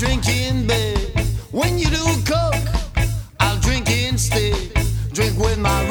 drink 0.00 0.26
in 0.28 0.66
bed. 0.66 0.98
When 1.50 1.78
you 1.78 1.84
do 1.84 2.02
coke, 2.24 2.54
I'll 3.38 3.60
drink 3.60 3.90
instead. 3.90 4.72
Drink 5.12 5.36
with 5.36 5.58
my 5.58 5.89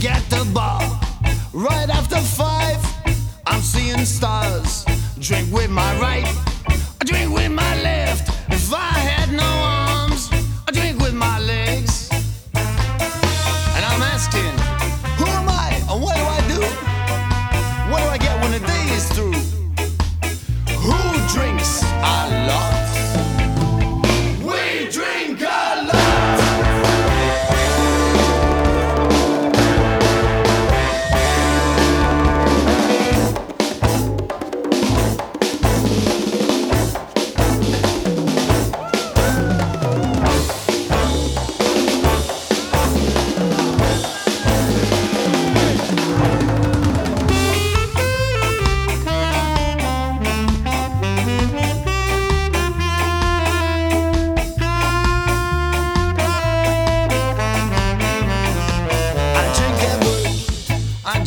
Get 0.00 0.22
the 0.30 0.48
ball 0.54 0.80
Right 1.52 1.88
after 1.90 2.20
five, 2.20 2.78
I'm 3.46 3.60
seeing 3.60 4.04
stars. 4.04 4.84
Drink 5.18 5.52
with 5.52 5.70
my 5.70 5.98
right. 5.98 6.47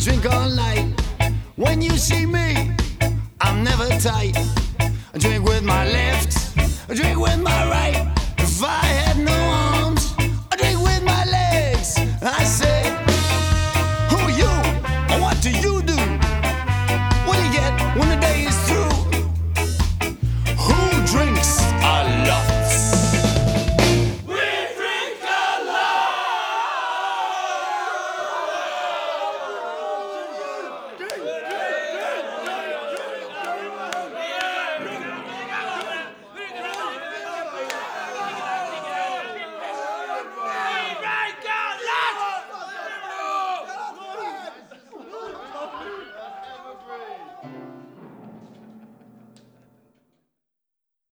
drink 0.04 0.26
all 0.26 0.50
night. 0.50 1.00
When 1.54 1.80
you 1.80 1.96
see 1.96 2.26
me, 2.26 2.74
I'm 3.40 3.62
never 3.62 3.88
tight. 4.00 4.36
I 5.14 5.18
drink 5.18 5.44
with 5.44 5.62
my 5.62 5.84
left, 5.84 6.58
I 6.90 6.94
drink 6.94 7.18
with 7.18 7.40
my 7.40 7.68
right. 7.70 8.12
If 8.38 8.64
I 8.64 8.84
had 8.84 9.18
no 9.18 9.41